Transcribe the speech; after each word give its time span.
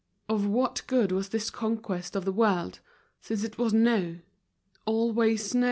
Of 0.27 0.47
what 0.47 0.81
good 0.87 1.11
was 1.11 1.29
this 1.29 1.51
conquest 1.51 2.15
of 2.15 2.25
the 2.25 2.31
world, 2.31 2.79
since 3.21 3.43
it 3.43 3.59
was 3.59 3.71
no, 3.71 4.17
always 4.87 5.53
no? 5.53 5.59